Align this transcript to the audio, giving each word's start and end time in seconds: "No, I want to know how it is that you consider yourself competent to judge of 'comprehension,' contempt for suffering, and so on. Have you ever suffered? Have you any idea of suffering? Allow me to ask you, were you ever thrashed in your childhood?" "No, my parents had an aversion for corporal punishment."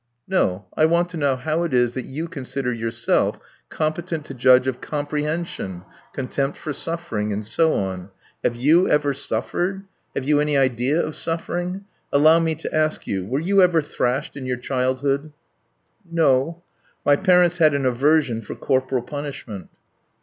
"No, 0.27 0.65
I 0.75 0.87
want 0.87 1.09
to 1.09 1.17
know 1.17 1.35
how 1.35 1.61
it 1.61 1.75
is 1.75 1.93
that 1.93 2.05
you 2.07 2.27
consider 2.27 2.73
yourself 2.73 3.39
competent 3.69 4.25
to 4.25 4.33
judge 4.33 4.65
of 4.67 4.81
'comprehension,' 4.81 5.83
contempt 6.11 6.57
for 6.57 6.73
suffering, 6.73 7.31
and 7.31 7.45
so 7.45 7.73
on. 7.73 8.09
Have 8.43 8.55
you 8.55 8.89
ever 8.89 9.13
suffered? 9.13 9.83
Have 10.15 10.25
you 10.27 10.39
any 10.39 10.57
idea 10.57 10.99
of 10.99 11.15
suffering? 11.15 11.85
Allow 12.11 12.39
me 12.39 12.55
to 12.55 12.75
ask 12.75 13.05
you, 13.05 13.27
were 13.27 13.39
you 13.39 13.61
ever 13.61 13.79
thrashed 13.79 14.35
in 14.35 14.47
your 14.47 14.57
childhood?" 14.57 15.33
"No, 16.11 16.63
my 17.05 17.15
parents 17.15 17.59
had 17.59 17.75
an 17.75 17.85
aversion 17.85 18.41
for 18.41 18.55
corporal 18.55 19.03
punishment." 19.03 19.69